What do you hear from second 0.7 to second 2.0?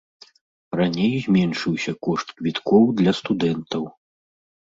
Раней зменшыўся